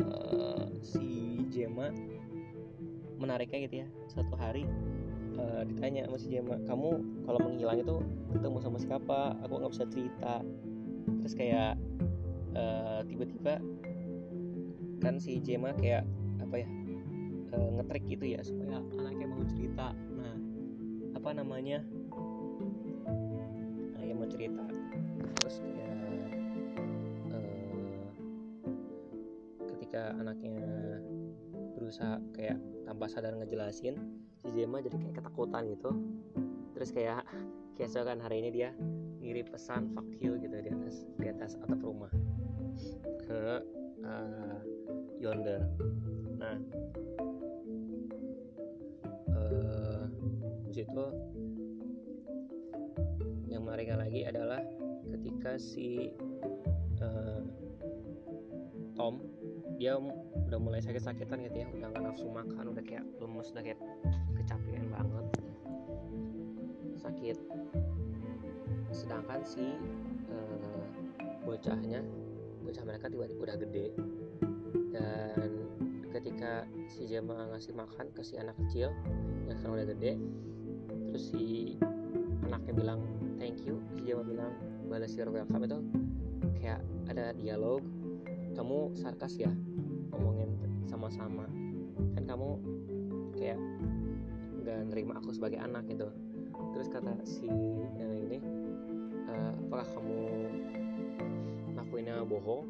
[0.03, 1.91] uh, si Gemma
[3.19, 4.67] menariknya gitu ya satu hari
[5.39, 6.91] uh, ditanya sama si Gemma kamu
[7.27, 8.03] kalau menghilang itu
[8.33, 9.21] ketemu sama siapa?
[9.47, 10.43] Aku nggak bisa cerita.
[11.23, 11.79] Terus kayak
[13.07, 13.63] tiba-tiba uh,
[15.03, 16.07] kan si Jema kayak
[16.39, 16.69] apa ya
[17.51, 19.91] e, ngetrik gitu ya supaya anaknya mau cerita
[21.23, 21.79] apa namanya?
[24.03, 24.59] Ya mau cerita.
[25.39, 25.95] Terus kayak
[27.31, 27.39] e,
[29.71, 30.59] ketika anaknya
[31.79, 32.59] berusaha kayak
[32.91, 34.03] tanpa sadar ngejelasin
[34.35, 35.95] si Jema jadi kayak ketakutan gitu.
[36.75, 37.23] Terus kayak
[37.79, 38.75] keesokan hari ini dia
[39.23, 42.11] ngirim pesan fuck you gitu di atas di atas atap rumah
[43.23, 43.63] ke
[44.03, 44.59] uh,
[45.23, 45.71] yonder.
[46.35, 46.59] Nah
[50.83, 51.07] situ
[53.47, 54.59] yang menarik lagi adalah
[55.15, 56.11] ketika si
[56.99, 57.43] uh,
[58.99, 59.23] Tom
[59.79, 63.81] dia udah mulai sakit-sakitan gitu ya udah nggak nafsu makan udah kayak lemes udah kayak
[64.43, 65.27] kecapean banget.
[66.99, 67.39] Sakit.
[68.91, 69.79] Sedangkan si
[70.31, 70.83] uh,
[71.47, 72.03] bocahnya
[72.63, 73.87] bocah mereka tiba-tiba udah gede.
[74.93, 75.51] Dan
[76.11, 78.93] ketika si Jema ngasih makan ke si anak kecil
[79.49, 80.13] yang sekarang udah gede
[81.13, 81.77] terus si
[82.49, 83.01] anaknya bilang
[83.37, 83.77] thank you.
[83.93, 84.57] Si Jema bilang
[84.89, 85.79] balas your welcome itu
[86.57, 86.81] kayak
[87.13, 87.85] ada dialog
[88.57, 89.53] kamu sarkas ya
[90.09, 90.57] ngomongin
[90.89, 91.45] sama-sama.
[92.17, 92.49] Kan kamu
[93.37, 93.61] kayak
[94.65, 96.09] nggak nerima aku sebagai anak gitu.
[96.73, 97.45] Terus kata si
[98.01, 98.41] yang ini
[99.29, 100.19] uh, apakah kamu
[101.77, 102.65] ngakuinnya bohong?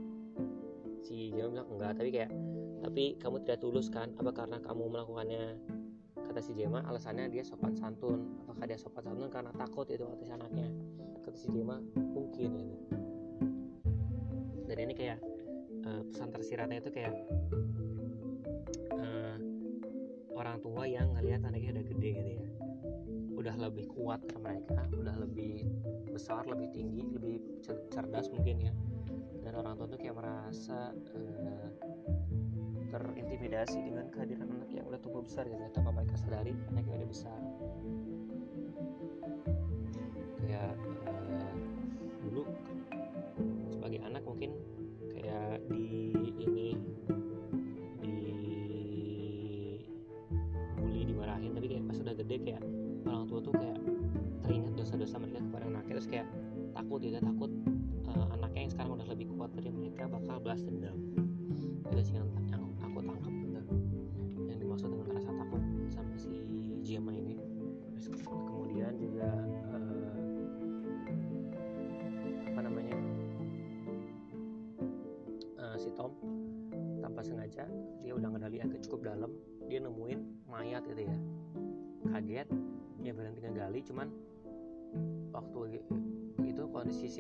[1.07, 2.35] Si Jema bilang enggak tapi kayak
[2.83, 4.11] tapi kamu tidak tulus kan?
[4.19, 5.55] Apa karena kamu melakukannya
[6.33, 8.41] kata si Jema alasannya dia sopan santun.
[8.49, 10.65] Apakah dia sopan santun karena takut itu atas anaknya?
[11.21, 12.77] Kata si Jema mungkin gitu.
[14.65, 15.21] Dan ini kayak
[15.85, 17.13] uh, pesan tersiratnya itu kayak
[18.97, 19.37] uh,
[20.33, 22.49] orang tua yang ngelihat anaknya udah gede gitu ya.
[23.37, 25.69] Udah lebih kuat ke mereka udah lebih
[26.09, 27.61] besar lebih tinggi lebih
[27.93, 28.73] cerdas mungkin ya.
[29.45, 31.69] Dan orang tua tuh kayak merasa uh,
[32.89, 34.42] terintimidasi dengan kehadiran
[34.93, 37.41] udah tumbuh besar ya tanpa mereka sadari anaknya udah besar.
[40.37, 40.77] Kayak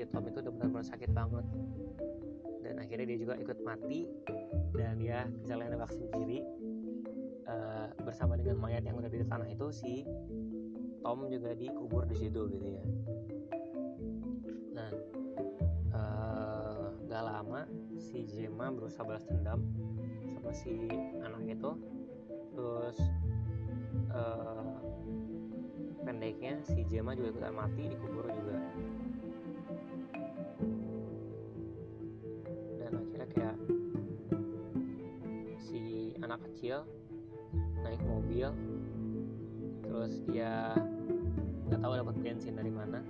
[0.02, 1.46] si Tom itu udah benar-benar sakit banget.
[2.66, 4.10] Dan akhirnya dia juga ikut mati.
[4.74, 6.42] Dan ya jalan nembak sendiri
[7.46, 10.02] uh, bersama dengan mayat yang udah di tanah itu si
[11.06, 12.84] Tom juga dikubur di situ gitu ya.
[14.74, 14.90] Nah
[15.94, 17.70] uh, gak lama
[18.02, 19.62] si Gemma berusaha balas dendam
[20.34, 20.74] sama si
[21.22, 21.70] anak itu.
[22.58, 22.98] Terus
[24.10, 24.66] uh,
[26.02, 28.56] pendeknya si Gemma juga ikutan mati dikubur juga
[36.52, 36.84] kecil
[37.80, 38.52] naik mobil
[39.88, 40.76] terus dia
[41.72, 43.00] nggak tahu dapat bensin dari mana.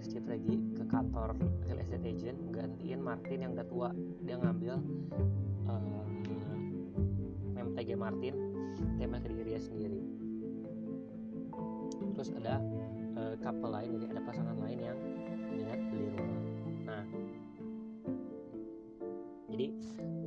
[0.00, 1.36] Steve lagi ke kantor
[1.68, 3.88] real estate agent gantiin Martin yang udah tua.
[4.24, 4.80] Dia ngambil
[5.68, 6.04] uh,
[7.52, 8.34] mem TG Martin
[8.96, 10.00] tema ke diri dia sendiri.
[12.16, 12.60] Terus ada
[13.20, 14.98] uh, couple lain jadi ada pasangan lain yang
[15.52, 16.40] niat beli rumah.
[16.88, 17.04] Nah
[19.52, 19.66] jadi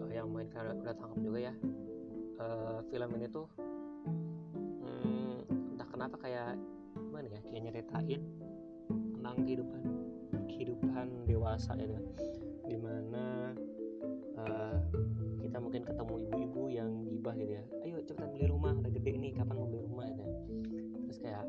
[0.05, 1.53] uh, yang main kan udah tangkap juga ya
[2.39, 3.47] uh, film ini tuh
[4.07, 6.55] hmm, entah kenapa kayak
[6.95, 8.21] gimana ya kayak nyeritain
[8.89, 9.81] tentang kehidupan
[10.47, 12.03] kehidupan dewasa ya kan
[12.69, 13.53] di mana
[14.39, 14.77] uh,
[15.49, 17.63] kita mungkin ketemu ibu-ibu yang gibah gitu ya.
[17.81, 20.05] Ayo cepetan beli rumah udah gede nih kapan mau beli rumah?
[20.05, 20.27] ya.
[21.09, 21.45] Terus kayak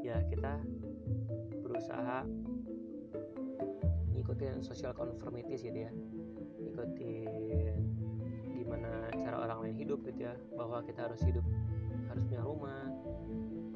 [0.00, 0.52] ya kita
[1.60, 2.24] berusaha
[4.16, 5.92] ngikutin social conformity gitu ya.
[6.64, 7.91] Ngikutin
[10.12, 11.44] gitu ya bahwa kita harus hidup
[12.08, 12.84] harus punya rumah.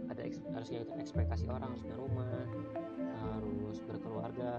[0.07, 0.23] Ada
[0.55, 2.31] harus ngikutin ekspektasi orang harus punya rumah
[3.27, 4.53] harus berkeluarga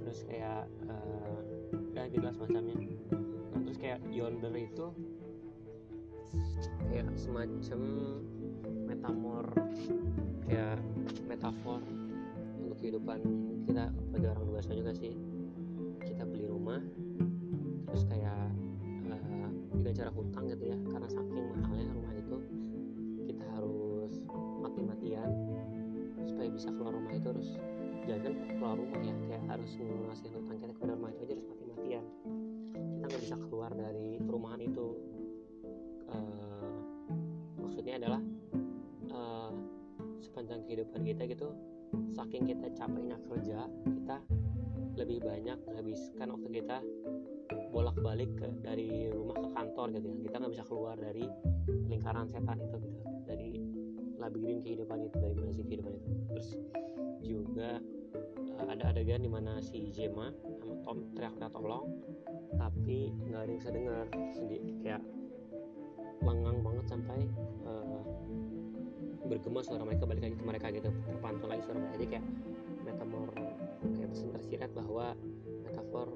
[0.00, 1.38] terus kayak uh,
[1.92, 2.74] ya gitu lah semacamnya
[3.52, 4.86] nah, terus kayak yonder itu
[6.88, 7.80] kayak semacam
[8.88, 9.46] metamor
[10.48, 10.82] kayak
[11.28, 11.78] metafor
[12.58, 13.18] untuk kehidupan
[13.70, 15.14] kita bagi orang dewasa juga sih.
[16.02, 16.82] Kita beli rumah
[17.86, 18.50] terus kayak
[19.80, 20.76] dengan cara hutang gitu ya.
[20.88, 22.36] Karena saking mahalnya rumah itu
[23.26, 24.12] kita harus
[24.60, 25.30] mati-matian
[26.28, 27.48] supaya bisa keluar rumah itu harus
[28.04, 29.14] jangan keluar rumah ya.
[29.28, 32.04] Kayak harus ngasih hutang kita kepada rumah itu aja harus mati-matian.
[32.76, 34.86] Kita nggak bisa keluar dari perumahan itu.
[36.10, 36.74] Uh,
[37.62, 38.22] maksudnya adalah
[39.14, 39.54] uh,
[40.18, 41.54] sepanjang kehidupan kita gitu
[42.14, 44.16] saking kita capeknya kerja kita
[44.98, 46.78] lebih banyak menghabiskan waktu kita
[47.70, 48.30] bolak-balik
[48.62, 50.16] dari rumah ke kantor gitu ya.
[50.30, 51.24] Kita nggak bisa keluar dari
[51.90, 53.00] lingkaran setan itu gitu.
[53.26, 53.50] Dari
[54.20, 56.10] labirin kehidupan itu dari mana sih kehidupan itu.
[56.30, 56.48] Terus
[57.20, 57.70] juga
[58.58, 61.84] uh, ada adegan di mana si Jema sama Tom teriak-teriak tolong
[62.58, 64.04] tapi nggak ada yang bisa dengar.
[64.36, 65.02] Sendiri kayak
[66.20, 67.18] lengang banget sampai
[67.64, 68.02] uh,
[69.24, 70.90] bergema suara mereka balik lagi ke mereka gitu.
[71.08, 71.94] Terpantau lagi suara mereka.
[71.96, 72.26] Jadi kayak
[72.84, 73.28] metafor
[73.96, 75.06] kayak pesan tersirat bahwa
[75.64, 76.08] metafor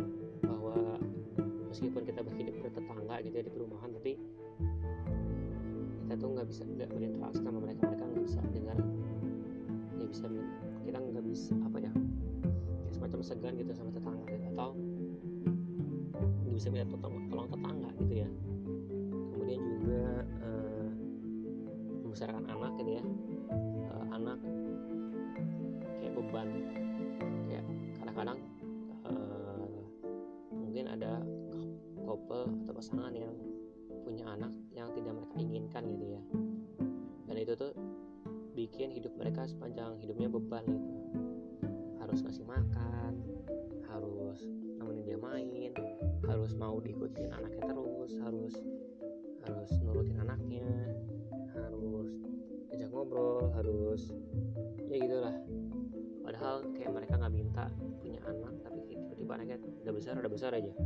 [1.74, 4.14] meskipun kita berhidup bertetangga gitu ya di perumahan tapi
[6.06, 7.90] kita tuh nggak bisa nggak berinteraksi sama mereka.
[7.90, 8.78] Mereka nggak bisa dengar
[9.98, 10.26] nggak bisa
[10.86, 14.70] kita nggak bisa apa ya kayak semacam segan gitu sama tetangga gitu atau
[16.46, 18.28] nggak bisa minta tolong, tetangga gitu ya.
[19.34, 20.02] Kemudian juga
[20.46, 20.88] uh,
[22.06, 23.04] membesarkan anak gitu ya.
[23.90, 24.38] Uh, anak
[25.98, 26.48] kayak beban
[27.50, 27.66] kayak
[27.98, 28.38] kadang-kadang
[32.84, 33.32] pasangan yang
[34.04, 36.22] punya anak yang tidak mereka inginkan gitu ya.
[37.24, 37.72] Dan itu tuh
[38.52, 41.00] bikin hidup mereka sepanjang hidupnya beban gitu.
[41.96, 43.24] Harus ngasih makan
[43.88, 44.44] harus
[44.76, 45.72] nemenin dia main
[46.28, 48.54] harus mau diikutin anaknya terus harus
[49.48, 50.68] harus nurutin anaknya
[51.56, 52.12] harus
[52.68, 54.12] ajak ngobrol harus
[54.92, 55.32] ya gitulah.
[56.20, 57.64] Padahal kayak mereka nggak minta
[58.04, 59.56] punya anak tapi tiba-tiba anaknya
[59.88, 60.76] udah besar udah besar aja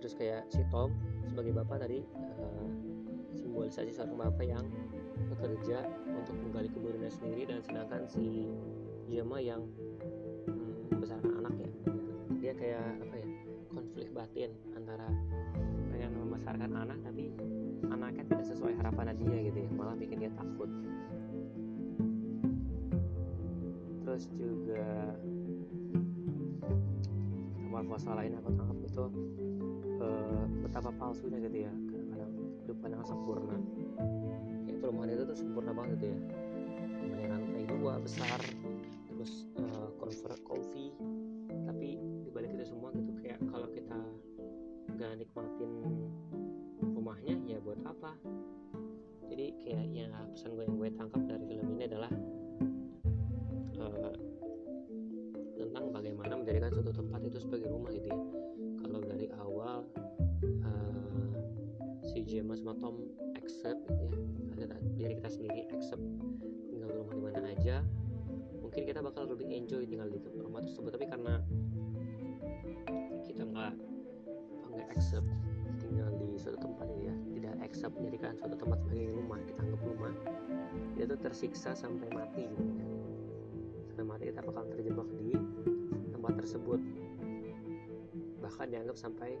[0.00, 0.96] terus kayak si Tom
[1.28, 2.00] sebagai bapak tadi
[2.40, 2.68] uh,
[3.36, 4.64] simbolisasi seorang bapak yang
[5.28, 8.48] bekerja untuk menggali keburukannya sendiri dan sedangkan si
[9.06, 9.62] Jema yang
[10.48, 11.04] hmm,
[11.44, 11.70] anak ya.
[12.40, 13.28] Dia kayak apa ya
[13.70, 15.06] konflik batin antara
[15.92, 17.36] pengen membesarkan anak tapi
[17.92, 20.70] anaknya tidak sesuai harapan dia gitu ya malah bikin dia takut.
[24.02, 25.14] Terus juga
[27.80, 29.04] metamorfosa lain aku tangkap itu
[30.00, 31.72] uh, betapa palsunya gitu ya.
[31.72, 32.32] Kadang-kadang
[32.64, 33.56] kehidupan yang sempurna.
[34.66, 36.18] Kayak perumahan itu tuh sempurna banget gitu ya.
[37.00, 38.40] Punya lantai dua besar
[39.08, 39.88] terus uh,
[40.48, 40.90] coffee.
[41.68, 41.88] Tapi
[42.26, 43.98] dibalik itu semua gitu kayak kalau kita
[44.96, 45.72] nggak nikmatin
[46.80, 48.16] rumahnya ya buat apa?
[49.30, 52.10] Jadi kayak ya pesan gue yang gue tangkap dari film ini adalah
[62.50, 62.98] Gemma sama Tom
[63.38, 64.66] accept gitu ya.
[64.66, 66.02] Ada diri kita sendiri accept
[66.66, 67.86] tinggal di rumah di mana aja.
[68.58, 71.38] Mungkin kita bakal lebih enjoy tinggal di rumah tersebut tapi karena
[73.22, 73.74] kita nggak
[74.66, 75.30] nggak accept
[75.78, 80.14] tinggal di suatu tempat ya tidak accept menjadikan suatu tempat sebagai rumah kita anggap rumah
[80.98, 82.66] dia tuh tersiksa sampai mati gitu.
[82.66, 82.86] Ya
[83.94, 85.38] sampai mati kita bakal terjebak di
[86.10, 86.82] tempat tersebut.
[88.42, 89.38] Bahkan dianggap sampai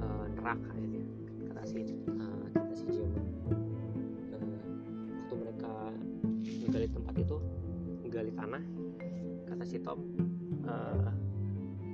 [0.00, 1.31] uh, neraka ya
[1.62, 4.58] kata si uh, kata si Jim uh,
[5.14, 5.70] waktu mereka
[6.42, 7.36] menggali tempat itu
[8.02, 8.62] menggali tanah
[9.46, 10.02] kata si Tom
[10.66, 11.06] uh,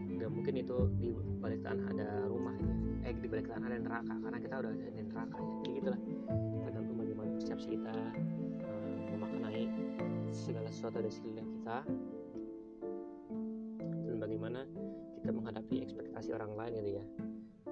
[0.09, 4.15] nggak mungkin itu di balik tanah ada rumah ya eh di balik tanah ada neraka
[4.17, 6.01] karena kita udah ada neraka ya jadi gitulah.
[6.65, 7.93] Tergantung bagaimana persepsi kita
[8.65, 9.69] uh, memaknai
[10.33, 11.79] segala sesuatu dari sekeliling kita.
[14.09, 14.65] Dan bagaimana
[15.21, 17.28] kita menghadapi ekspektasi orang lain gitu ya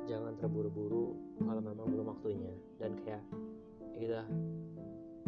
[0.07, 2.55] jangan terburu-buru kalau memang belum waktunya.
[2.79, 3.23] Dan kayak
[3.97, 4.15] ya gitu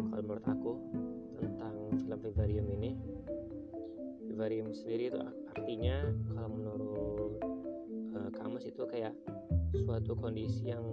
[0.09, 0.71] kalau menurut aku
[1.41, 2.91] tentang film Vivarium ini
[4.29, 5.19] Vivarium sendiri itu
[5.57, 7.33] artinya kalau menurut
[8.15, 9.13] uh, kamus itu kayak
[9.73, 10.85] suatu kondisi yang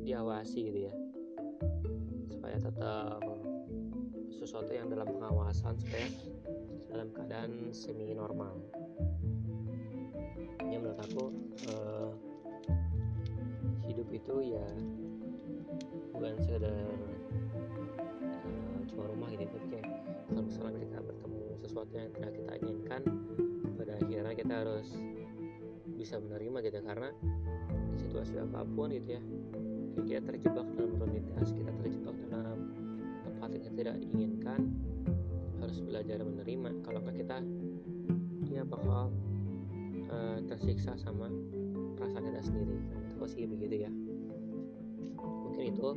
[0.00, 0.94] diawasi gitu ya.
[2.30, 3.20] Supaya tetap
[4.40, 6.08] sesuatu yang dalam pengawasan supaya
[6.88, 8.56] dalam keadaan semi normal
[10.70, 11.24] ya menurut aku
[11.70, 12.10] uh,
[14.20, 14.66] itu ya
[16.12, 17.16] bukan sekedar uh,
[18.92, 19.88] cuma rumah gitu tapi kayak
[20.28, 23.02] kalau misalnya kita bertemu sesuatu yang tidak kita inginkan
[23.80, 24.88] pada akhirnya kita harus
[25.96, 27.08] bisa menerima gitu karena
[27.96, 29.22] situasi apa pun gitu ya
[30.04, 32.58] kita terjebak dalam rutinitas kita terjebak dalam
[33.24, 34.60] tempat yang tidak inginkan
[35.60, 36.70] harus belajar menerima.
[36.82, 37.38] Kalau enggak kita
[38.50, 39.12] ya bakal
[40.10, 41.30] uh, tersiksa sama
[41.94, 42.76] perasaan kita sendiri.
[43.14, 43.90] Aku sih begitu ya
[45.60, 45.88] mungkin itu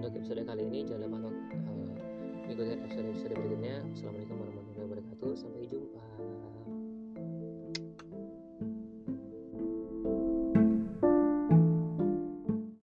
[0.00, 0.88] untuk episode kali ini.
[0.88, 1.36] Jangan lupa untuk
[1.68, 3.76] uh, ikuti episode-episode berikutnya.
[3.92, 5.30] Assalamualaikum warahmatullahi wabarakatuh.
[5.36, 6.00] Sampai jumpa